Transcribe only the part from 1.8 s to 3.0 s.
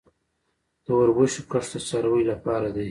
څارویو لپاره دی